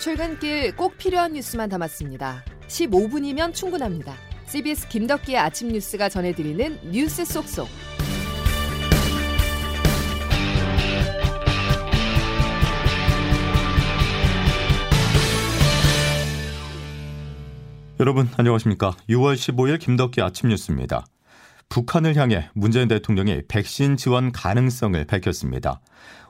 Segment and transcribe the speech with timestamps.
[0.00, 2.42] 출근길 꼭 필요한 뉴스만 담았습니다.
[2.68, 4.14] 15분이면 충분합니다.
[4.46, 7.68] CBS 김덕기의 아침 뉴스가 전해드리는 뉴스 속속.
[18.00, 18.96] 여러분 안녕하십니까?
[19.10, 21.04] 6월 15일 김덕기 아침 뉴스입니다.
[21.68, 25.82] 북한을 향해 문재인 대통령이 백신 지원 가능성을 밝혔습니다.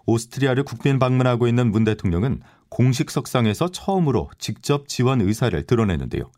[0.07, 6.31] 오스트리아를 국빈 방문하고 있는 문 대통령은 공식 석상에서 처음으로 직접 지원 의사를 드러내는데요.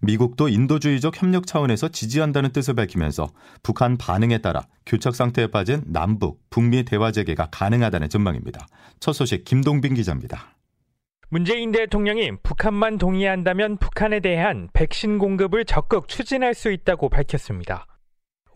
[0.00, 3.28] 미국도 인도주의적 협력 차원에서 지지한다는 뜻을 밝히면서
[3.62, 8.66] 북한 반응에 따라 교착 상태에 빠진 남북, 북미 대화 재개가 가능하다는 전망입니다.
[9.00, 10.56] 첫 소식 김동빈 기자입니다.
[11.28, 17.86] 문재인 대통령이 북한만 동의한다면 북한에 대한 백신 공급을 적극 추진할 수 있다고 밝혔습니다.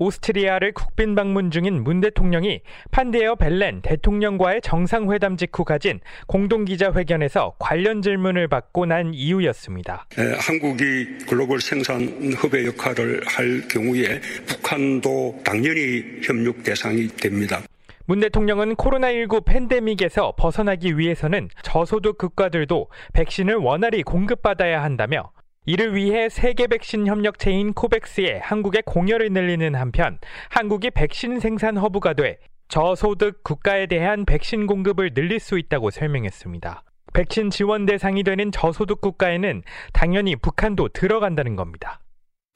[0.00, 8.48] 오스트리아를 국빈 방문 중인 문 대통령이 판데어 벨렌 대통령과의 정상회담 직후 가진 공동기자회견에서 관련 질문을
[8.48, 10.06] 받고 난 이유였습니다.
[10.38, 12.00] 한국이 글로벌 생산
[12.34, 17.60] 흡의 역할을 할 경우에 북한도 당연히 협력 대상이 됩니다.
[18.06, 25.30] 문 대통령은 코로나19 팬데믹에서 벗어나기 위해서는 저소득 국가들도 백신을 원활히 공급받아야 한다며
[25.66, 32.38] 이를 위해 세계 백신 협력체인 코백스에 한국의 공여를 늘리는 한편 한국이 백신 생산 허브가 돼
[32.68, 36.82] 저소득 국가에 대한 백신 공급을 늘릴 수 있다고 설명했습니다.
[37.12, 42.00] 백신 지원 대상이 되는 저소득 국가에는 당연히 북한도 들어간다는 겁니다.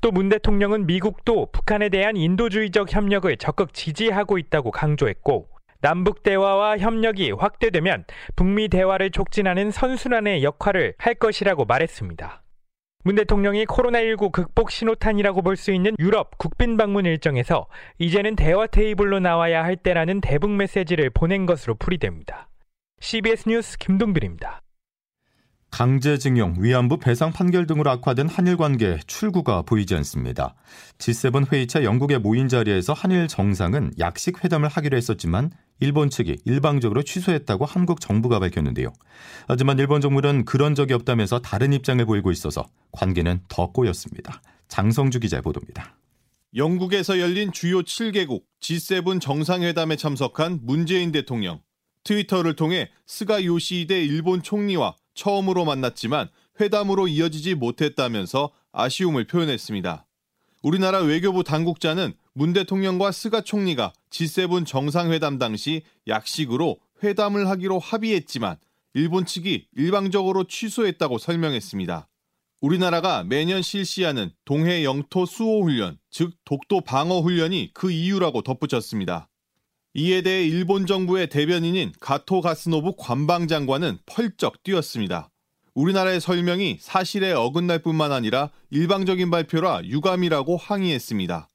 [0.00, 5.48] 또 문 대통령은 미국도 북한에 대한 인도주의적 협력을 적극 지지하고 있다고 강조했고
[5.80, 8.04] 남북 대화와 협력이 확대되면
[8.36, 12.43] 북미 대화를 촉진하는 선순환의 역할을 할 것이라고 말했습니다.
[13.06, 17.66] 문 대통령이 코로나19 극복 신호탄이라고 볼 수 있는 유럽 국빈 방문 일정에서
[17.98, 22.48] 이제는 대화 테이블로 나와야 할 때라는 대북 메시지를 보낸 것으로 풀이됩니다.
[23.00, 24.63] CBS 뉴스 김동빈입니다.
[25.74, 30.54] 강제징용, 위안부 배상 판결 등으로 악화된 한일 관계 출구가 보이지 않습니다.
[30.98, 37.64] G7 회의차 영국의 모인 자리에서 한일 정상은 약식 회담을 하기로 했었지만 일본 측이 일방적으로 취소했다고
[37.64, 38.92] 한국 정부가 밝혔는데요.
[39.48, 44.42] 하지만 일본 정부는 그런 적이 없다면서 다른 입장을 보이고 있어서 관계는 더 꼬였습니다.
[44.68, 45.96] 장성주 기자의 보도입니다.
[46.54, 51.62] 영국에서 열린 주요 7개국 G7 정상회담에 참석한 문재인 대통령.
[52.04, 56.28] 트위터를 통해 스가 요시히데 일본 총리와 처음으로 만났지만
[56.60, 60.06] 회담으로 이어지지 못했다면서 아쉬움을 표현했습니다.
[60.62, 68.56] 우리나라 외교부 당국자는 문 대통령과 스가 총리가 G7 정상회담 당시 약식으로 회담을 하기로 합의했지만
[68.94, 72.08] 일본 측이 일방적으로 취소했다고 설명했습니다.
[72.60, 79.28] 우리나라가 매년 실시하는 동해 영토 수호 훈련, 즉 독도 방어 훈련이 그 이유라고 덧붙였습니다.
[79.96, 85.30] 이에 대해 일본 정부의 대변인인 가토 가스노부 관방장관은 펄쩍 뛰었습니다.
[85.74, 91.48] 우리나라의 설명이 사실에 어긋날 뿐만 아니라 일방적인 발표라 유감이라고 항의했습니다.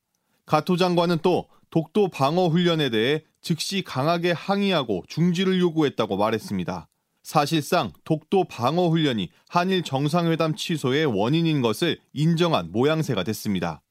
[0.46, 6.88] 가토 장관은 또 독도 방어 훈련에 대해 즉시 강하게 항의하고 중지를 요구했다고 말했습니다.
[7.24, 13.82] 사실상 독도 방어 훈련이 한일 정상회담 취소의 원인인 것을 인정한 모양새가 됐습니다.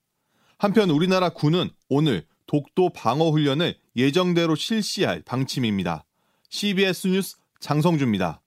[0.56, 6.04] 한편 우리나라 군은 오늘 독도 방어 훈련을 예정대로 실시할 방침입니다.
[6.48, 8.40] CBS 뉴스 장성주입니다.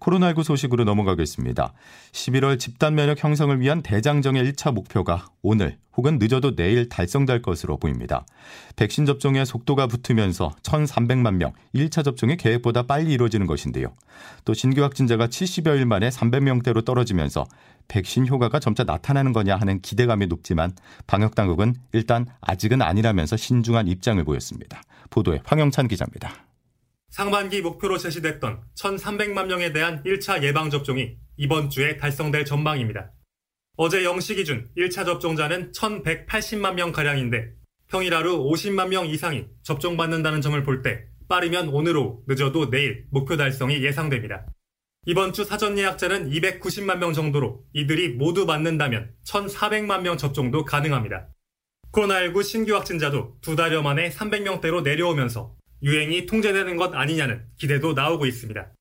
[0.00, 1.72] 코로나19 소식으로 넘어가겠습니다.
[2.12, 8.26] 11월 집단 면역 형성을 위한 대장정의 1차 목표가 오늘 혹은 늦어도 내일 달성될 것으로 보입니다.
[8.76, 13.94] 백신 접종의 속도가 붙으면서 1,300만 명 1차 접종이 계획보다 빨리 이루어지는 것인데요.
[14.44, 17.46] 또 신규 확진자가 70여일 만에 300명대로 떨어지면서
[17.88, 20.72] 백신 효과가 점차 나타나는 거냐 하는 기대감이 높지만
[21.06, 24.82] 방역 당국은 일단 아직은 아니라면서 신중한 입장을 보였습니다.
[25.10, 26.45] 보도에 황영찬 기자입니다.
[27.16, 33.10] 상반기 목표로 제시됐던 1,300만 명에 대한 1차 예방접종이 이번 주에 달성될 전망입니다.
[33.78, 37.54] 어제 0시 기준 1차 접종자는 1,180만 명가량인데
[37.88, 43.38] 평일 하루 50만 명 이상이 접종받는다는 점을 볼 때 빠르면 오늘 오후, 늦어도 내일 목표
[43.38, 44.44] 달성이 예상됩니다.
[45.06, 51.28] 이번 주 사전 예약자는 290만 명 정도로 이들이 모두 맞는다면 1,400만 명 접종도 가능합니다.
[51.92, 58.72] 코로나19 신규 확진자도 두 달여 만에 300명대로 내려오면서 유행이 통제되는 것 아니냐는 기대도 나오고 있습니다.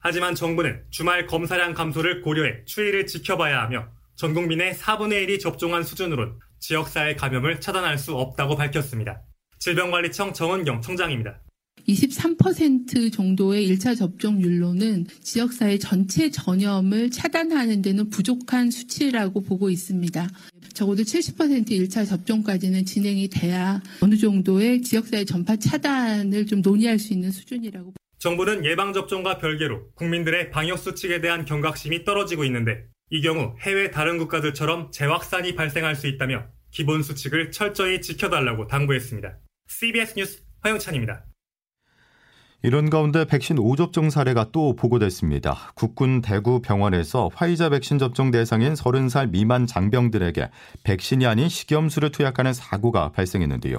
[0.00, 6.38] 하지만 정부는 주말 검사량 감소를 고려해 추이를 지켜봐야 하며 전 국민의 4분의 1이 접종한 수준으론
[6.58, 9.22] 지역사회 감염을 차단할 수 없다고 밝혔습니다.
[9.58, 11.40] 질병관리청 정은경 청장입니다.
[11.92, 20.28] 23% 정도의 1차 접종률로는 지역사회 전체 전염을 차단하는 데는 부족한 수치라고 보고 있습니다.
[20.72, 27.30] 적어도 70% 1차 접종까지는 진행이 돼야 어느 정도의 지역사회 전파 차단을 좀 논의할 수 있는
[27.30, 27.94] 수준이라고.
[28.18, 35.54] 정부는 예방접종과 별개로 국민들의 방역수칙에 대한 경각심이 떨어지고 있는데 이 경우 해외 다른 국가들처럼 재확산이
[35.54, 39.38] 발생할 수 있다며 기본 수칙을 철저히 지켜달라고 당부했습니다.
[39.68, 41.29] CBS 뉴스 화영찬입니다.
[42.62, 45.72] 이런 가운데 백신 5접종 사례가 또 보고됐습니다.
[45.74, 50.50] 국군 대구 병원에서 화이자 백신 접종 대상인 30살 미만 장병들에게
[50.84, 53.78] 백신이 아닌 식염수를 투약하는 사고가 발생했는데요.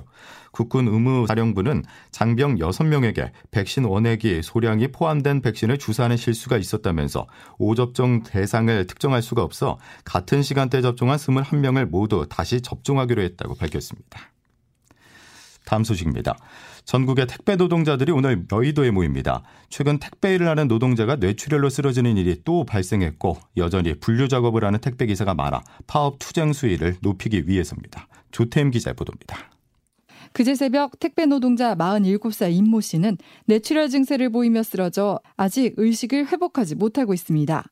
[0.51, 7.27] 국군 의무사령부는 장병 6명에게 백신 원액이 소량이 포함된 백신을 주사하는 실수가 있었다면서
[7.59, 14.31] 5접종 대상을 특정할 수가 없어 같은 시간대 접종한 21명을 모두 다시 접종하기로 했다고 밝혔습니다.
[15.65, 16.35] 다음 소식입니다.
[16.85, 19.43] 전국의 택배 노동자들이 오늘 여의도에 모입니다.
[19.69, 25.05] 최근 택배 일을 하는 노동자가 뇌출혈로 쓰러지는 일이 또 발생했고 여전히 분류 작업을 하는 택배
[25.05, 28.07] 기사가 많아 파업 투쟁 수위를 높이기 위해서입니다.
[28.31, 29.51] 조태임 기자 보도입니다.
[30.33, 37.13] 그제 새벽 택배 노동자 47살 임모 씨는 뇌출혈 증세를 보이며 쓰러져 아직 의식을 회복하지 못하고
[37.13, 37.65] 있습니다.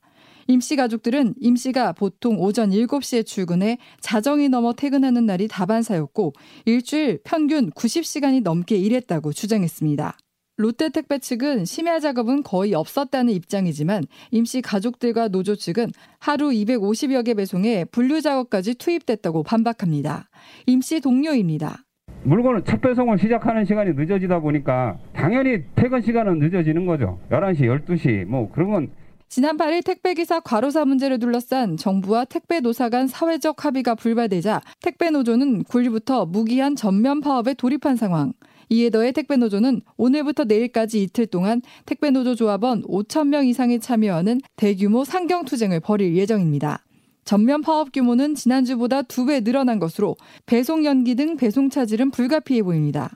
[0.50, 6.34] 임씨 가족들은 임씨가 보통 오전 7시에 출근해 자정이 넘어 퇴근하는 날이 다반사였고
[6.66, 10.18] 일주일 평균 90시간이 넘게 일했다고 주장했습니다.
[10.58, 17.86] 롯데택배 측은 심야 작업은 거의 없었다는 입장이지만 임씨 가족들과 노조 측은 하루 250여 개 배송에
[17.86, 20.30] 분류 작업까지 투입됐다고 반박합니다.
[20.66, 21.84] 임씨 동료입니다.
[22.24, 27.20] 물건을 첫 배송을 시작하는 시간이 늦어지다 보니까 당연히 퇴근 시간은 늦어지는 거죠.
[27.30, 28.90] 11시, 12시 뭐 그런 건
[29.30, 35.66] 지난 8일 택배기사 과로사 문제를 둘러싼 정부와 택배 노사 간 사회적 합의가 불발되자 택배 노조는
[35.66, 38.34] 9일부터 무기한 전면 파업에 돌입한 상황.
[38.70, 44.42] 이에 더해 택배 노조는 오늘부터 내일까지 이틀 동안 택배 노조 조합원 5천 명 이상이 참여하는
[44.56, 46.84] 대규모 상경 투쟁을 벌일 예정입니다.
[47.24, 50.16] 전면 파업 규모는 지난주보다 두 배 늘어난 것으로
[50.48, 53.12] 배송 연기 등 배송 차질은 불가피해 보입니다.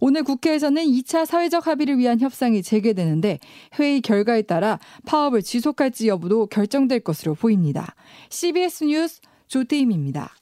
[0.00, 3.38] 오늘 국회에서는 2차 사회적 합의를 위한 협상이 재개되는데
[3.78, 7.94] 회의 결과에 따라 파업을 지속할지 여부도 결정될 것으로 보입니다.
[8.30, 10.34] CBS 뉴스 조태임입니다.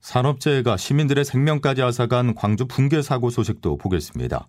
[0.00, 4.46] 산업재해가 시민들의 생명까지 앗아간 광주 붕괴 사고 소식도 보겠습니다.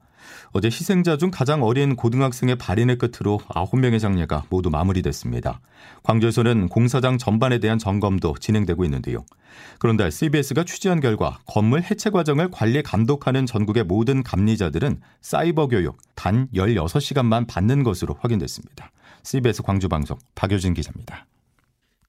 [0.52, 5.62] 어제 희생자 중 가장 어린 고등학생의 발인의 끝으로 9명의 장례가 모두 마무리됐습니다.
[6.04, 9.26] 광주에서는 공사장 전반에 대한 점검도 진행되고 있는데요.
[9.80, 16.48] 그런데 CBS가 취재한 결과 건물 해체 과정을 관리 감독하는 전국의 모든 감리자들은 사이버 교육 단
[16.54, 18.92] 16시간만 받는 것으로 확인됐습니다.
[19.24, 21.26] CBS 광주방송 박효진 기자입니다.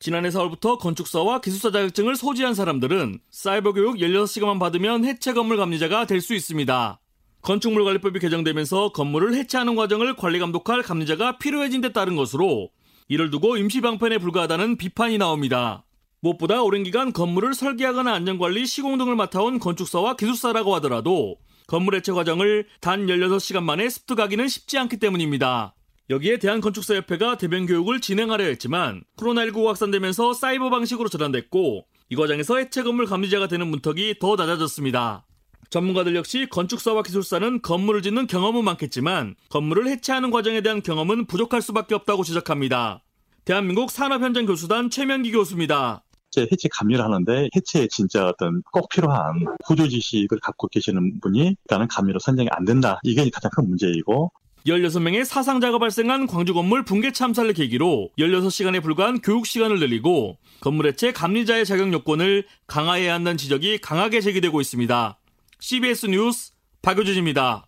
[0.02, 6.22] 지난해 4월부터 건축사와 기술사 자격증을 소지한 사람들은 사이버 교육 16시간만 받으면 해체 건물 감리자가 될
[6.22, 7.00] 수 있습니다.
[7.42, 12.70] 건축물관리법이 개정되면서 건물을 해체하는 과정을 관리 감독할 감리자가 필요해진 데 따른 것으로
[13.08, 15.84] 이를 두고 임시 방편에 불과하다는 비판이 나옵니다.
[16.20, 22.66] 무엇보다 오랜 기간 건물을 설계하거나 안전관리, 시공 등을 맡아온 건축사와 기술사라고 하더라도 건물 해체 과정을
[22.80, 25.74] 단 16시간 만에 습득하기는 쉽지 않기 때문입니다.
[26.10, 33.06] 여기에 대한건축사협회가 대변 교육을 진행하려 했지만 코로나19가 확산되면서 사이버 방식으로 전환됐고 이 과정에서 해체 건물
[33.06, 35.24] 감리자가 되는 문턱이 더 낮아졌습니다.
[35.70, 41.94] 전문가들 역시 건축사와 기술사는 건물을 짓는 경험은 많겠지만 건물을 해체하는 과정에 대한 경험은 부족할 수밖에
[41.94, 43.04] 없다고 지적합니다.
[43.44, 46.02] 대한민국 산업현장 교수단 최명기 교수입니다.
[46.36, 52.18] 해체 감리를 하는데 해체에 진짜 어떤 꼭 필요한 구조 지식을 갖고 계시는 분이 나는 감리로
[52.18, 53.00] 선정이 안 된다.
[53.02, 54.32] 이게 가장 큰 문제이고
[54.66, 61.12] 16명의 사상자가 발생한 광주 건물 붕괴 참사를 계기로 16시간에 불과한 교육 시간을 늘리고 건물 해체
[61.12, 65.19] 감리자의 자격 요건을 강화해야 한다는 지적이 강하게 제기되고 있습니다.
[65.60, 67.66] CBS 뉴스 박효준입니다.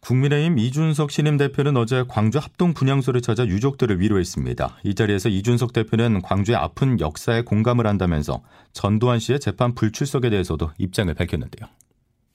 [0.00, 4.78] 국민의힘 이준석 신임 대표는 어제 광주 합동 분향소를 찾아 유족들을 위로했습니다.
[4.84, 8.42] 이 자리에서 이준석 대표는 광주의 아픈 역사에 공감을 한다면서
[8.72, 11.68] 전두환 씨의 재판 불출석에 대해서도 입장을 밝혔는데요.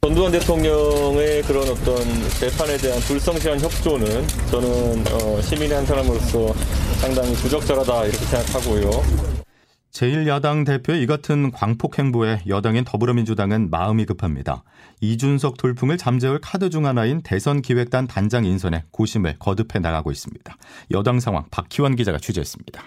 [0.02, 1.98] 전두환 대통령의 그런 어떤
[2.40, 6.54] 재판에 대한 불성실한 협조는 저는 어, 시민의 한 사람으로서
[7.00, 9.43] 상당히 부적절하다 이렇게 생각하고요.
[9.94, 14.64] 제1야당 대표의 이 같은 광폭 행보에 여당인 더불어민주당은 마음이 급합니다.
[15.02, 20.58] 이준석 돌풍을 잠재울 카드 중 하나인 대선 기획단 단장 인선에 고심을 거듭해 나가고 있습니다.
[20.92, 22.84] 여당 상황 박희원 기자가 취재했습니다.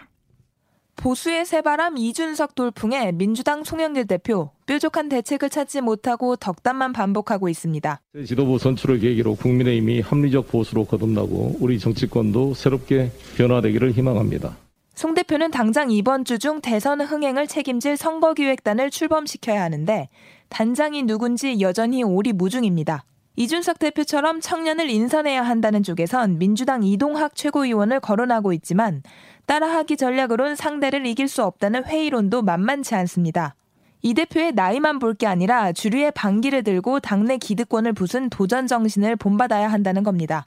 [0.96, 8.00] 보수의 새바람 이준석 돌풍에 민주당 송영길 대표 뾰족한 대책을 찾지 못하고 덕담만 반복하고 있습니다.
[8.26, 14.56] 지도부 선출을 계기로 국민의힘이 합리적 보수로 거듭나고 우리 정치권도 새롭게 변화되기를 희망합니다.
[14.96, 20.08] 송 대표는 당장 이번 주 중 대선 흥행을 책임질 선거기획단을 출범시켜야 하는데
[20.48, 23.04] 단장이 누군지 여전히 오리무중입니다.
[23.36, 29.02] 이준석 대표처럼 청년을 인선해야 한다는 쪽에선 민주당 이동학 최고위원을 거론하고 있지만
[29.44, 33.54] 따라하기 전략으론 상대를 이길 수 없다는 회의론도 만만치 않습니다.
[34.00, 39.68] 이 대표의 나이만 볼 게 아니라 주류의 반기를 들고 당내 기득권을 부순 도전 정신을 본받아야
[39.68, 40.46] 한다는 겁니다.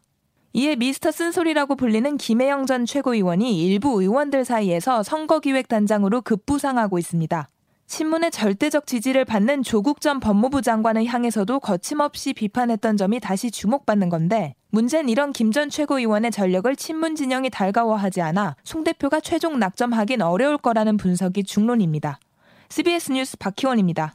[0.53, 7.47] 이에 미스터 쓴소리라고 불리는 김혜영 전 최고위원이 일부 의원들 사이에서 선거기획단장으로 급부상하고 있습니다.
[7.85, 14.53] 친문의 절대적 지지를 받는 조국 전 법무부 장관을 향해서도 거침없이 비판했던 점이 다시 주목받는 건데
[14.71, 20.57] 문제는 이런 김 전 최고위원의 전력을 친문 진영이 달가워하지 않아 송 대표가 최종 낙점하긴 어려울
[20.59, 22.19] 거라는 분석이 중론입니다.
[22.69, 24.13] CBS 뉴스 박희원입니다.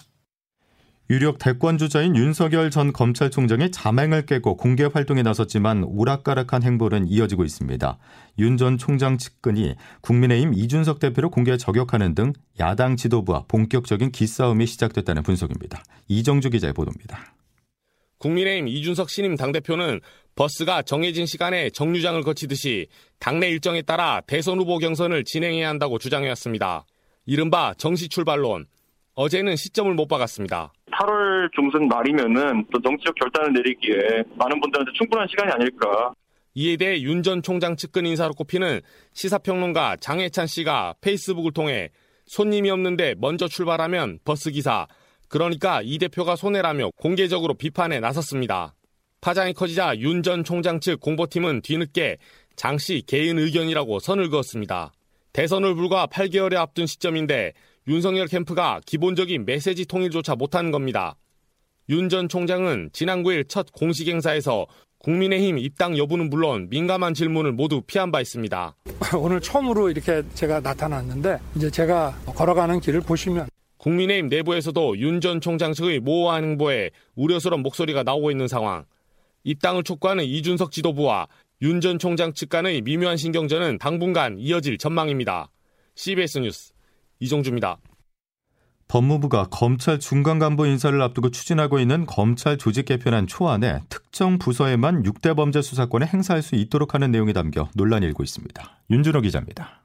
[1.11, 7.99] 유력 대권 주자인 윤석열 전 검찰총장이 자맹을 깨고 공개 활동에 나섰지만 오락가락한 행보는 이어지고 있습니다.
[8.39, 15.23] 윤 전 총장 측근이 국민의힘 이준석 대표를 공개 저격하는 등 야당 지도부와 본격적인 기싸움이 시작됐다는
[15.23, 15.83] 분석입니다.
[16.09, 17.35] 이정주 기자의 보도입니다.
[18.19, 20.01] 국민의힘 이준석 신임 당대표는
[20.37, 22.87] 버스가 정해진 시간에 정류장을 거치듯이
[23.19, 26.87] 당내 일정에 따라 대선 후보 경선을 진행해야 한다고 주장해왔습니다.
[27.27, 28.67] 이른바 정시 출발론.
[29.15, 30.73] 어제는 시점을 못 박았습니다.
[30.93, 36.13] 8월 중순 말이면은 또 정치적 결단을 내리기에 많은 분들한테 충분한 시간이 아닐까.
[36.55, 38.81] 이에 대해 윤 전 총장 측근 인사로 꼽히는
[39.13, 41.91] 시사평론가 장혜찬 씨가 페이스북을 통해
[42.27, 44.87] 손님이 없는데 먼저 출발하면 버스 기사,
[45.29, 48.75] 그러니까 이 대표가 손해라며 공개적으로 비판에 나섰습니다.
[49.21, 52.19] 파장이 커지자 윤 전 총장 측 공보팀은 뒤늦게
[52.57, 54.93] 장 씨 개인 의견이라고 선을 그었습니다.
[55.33, 57.53] 대선을 불과 8개월에 앞둔 시점인데
[57.87, 61.17] 윤석열 캠프가 기본적인 메시지 통일조차 못한 겁니다.
[61.91, 64.67] 윤 전 총장은 지난 9일 첫 공식 행사에서
[64.99, 68.75] 국민의힘 입당 여부는 물론 민감한 질문을 모두 피한 바 있습니다.
[69.21, 75.75] 오늘 처음으로 이렇게 제가 나타났는데 이제 제가 걸어가는 길을 보시면 국민의힘 내부에서도 윤 전 총장
[75.75, 78.87] 측의 모호한 행보에 우려스러운 목소리가 나오고 있는 상황.
[79.45, 81.27] 입당을 촉구하는 이준석 지도부와
[81.61, 85.51] 윤 전 총장 측 간의 미묘한 신경전은 당분간 이어질 전망입니다.
[85.97, 86.73] CBS 뉴스
[87.25, 87.79] 이종주입니다.
[88.89, 95.35] 법무부가 검찰 중간 간부 인사를 앞두고 추진하고 있는 검찰 조직 개편안 초안에 특정 부서에만 6대
[95.35, 98.79] 범죄 수사권을 행사할 수 있도록 하는 내용이 담겨 논란이 일고 있습니다.
[98.91, 99.81] 윤준호 기자입니다.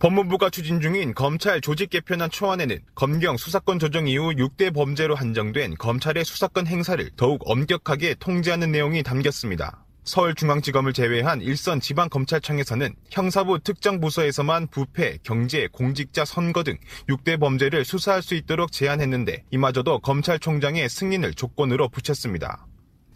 [0.00, 6.24] 법무부가 추진 중인 검찰 조직 개편안 초안에는 검경 수사권 조정 이후 6대 범죄로 한정된 검찰의
[6.24, 9.83] 수사권 행사를 더욱 엄격하게 통제하는 내용이 담겼습니다.
[10.04, 16.76] 서울중앙지검을 제외한 일선 지방검찰청에서는 형사부 특정 부서에서만 부패, 경제, 공직자 선거 등
[17.08, 22.66] 6대 범죄를 수사할 수 있도록 제한했는데 이마저도 검찰총장의 승인을 조건으로 붙였습니다.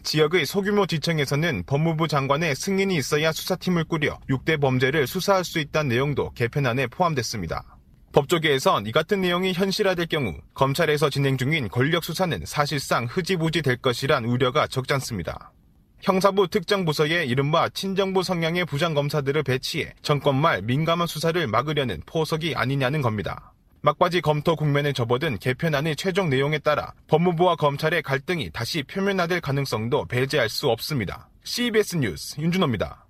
[0.03, 6.31] 지역의 소규모 지청에서는 법무부 장관의 승인이 있어야 수사팀을 꾸려 6대 범죄를 수사할 수 있다는 내용도
[6.31, 7.77] 개편안에 포함됐습니다.
[8.11, 14.25] 법조계에선 이 같은 내용이 현실화될 경우 검찰에서 진행 중인 권력 수사는 사실상 흐지부지 될 것이란
[14.25, 15.51] 우려가 적지 않습니다.
[16.01, 23.01] 형사부 특정 부서에 이른바 친정부 성향의 부장검사들을 배치해 정권 말 민감한 수사를 막으려는 포석이 아니냐는
[23.01, 23.53] 겁니다.
[23.81, 30.49] 막바지 검토 국면에 접어든 개편안의 최종 내용에 따라 법무부와 검찰의 갈등이 다시 표면화될 가능성도 배제할
[30.49, 31.29] 수 없습니다.
[31.43, 33.05] CBS 뉴스 윤준호입니다.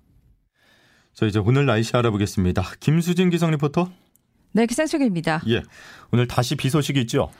[1.12, 2.62] 자 이제 오늘 날씨 알아보겠습니다.
[2.80, 3.90] 김수진 기상 리포터.
[4.52, 5.42] 네, 기상 소개입니다.
[5.48, 5.62] 예,
[6.12, 7.30] 오늘 다시 비 소식이 있죠.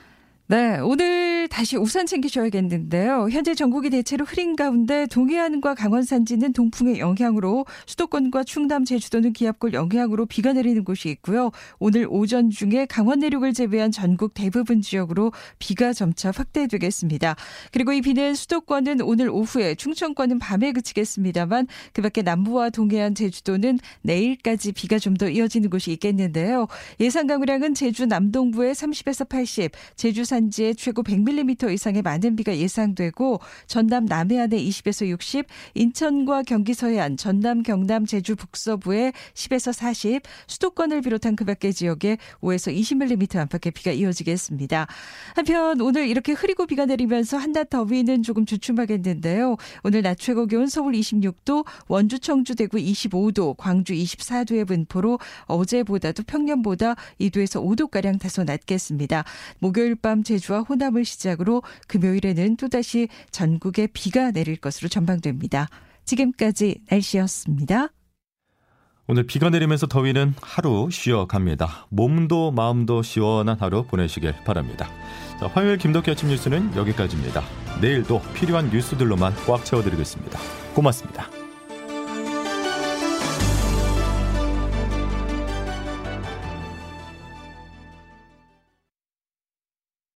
[0.46, 3.28] 네, 오늘 다시 우산 챙기셔야겠는데요.
[3.30, 10.26] 현재 전국이 대체로 흐린 가운데 동해안과 강원 산지는 동풍의 영향으로 수도권과 충남, 제주도는 기압골 영향으로
[10.26, 11.50] 비가 내리는 곳이 있고요.
[11.78, 17.36] 오늘 오전 중에 강원 내륙을 제외한 전국 대부분 지역으로 비가 점차 확대되겠습니다.
[17.72, 24.98] 그리고 이 비는 수도권은 오늘 오후에, 충청권은 밤에 그치겠습니다만 그밖에 남부와 동해안, 제주도는 내일까지 비가
[24.98, 26.66] 좀 더 이어지는 곳이 있겠는데요.
[27.00, 31.39] 예상 강우량은 제주 남동부에 30에서 80, 제주 산 산지에 최고 100mm
[31.70, 39.12] 이상의 많은 비가 예상되고 전남 남해안에 20에서 60, 인천과 경기 서해안, 전남 경남 제주 북서부에
[39.34, 44.86] 10에서 40, 수도권을 비롯한 그 밖의 지역에 5에서 20mm 안팎의 비가 이어지겠습니다.
[45.34, 49.56] 한편 오늘 이렇게 흐리고 비가 내리면서 한낮 더위는 조금 주춤하겠는데요.
[49.84, 56.96] 오늘 낮 최고 기온 서울 26도, 원주 청주 대구 25도, 광주 24도의 분포로 어제보다도 평년보다
[57.20, 59.24] 2도에서 5도가량 다소 낮겠습니다.
[59.58, 65.68] 목요일 밤 제주와 호남을 시작으로 금요일에는 또다시 전국에 비가 내릴 것으로 전망됩니다.
[66.04, 67.88] 지금까지 날씨였습니다.
[69.06, 71.88] 오늘 비가 내리면서 더위는 하루 쉬어갑니다.
[71.88, 74.88] 몸도 마음도 시원한 하루 보내시길 바랍니다.
[75.40, 77.42] 자, 화요일 김덕기 아침 뉴스는 여기까지입니다.
[77.80, 80.38] 내일도 필요한 뉴스들로만 꽉 채워드리겠습니다.
[80.74, 81.39] 고맙습니다.